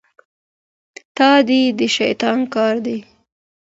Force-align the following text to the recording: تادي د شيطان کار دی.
تادي 1.17 1.61
د 1.79 1.79
شيطان 1.95 2.39
کار 2.53 2.75
دی. 2.85 2.97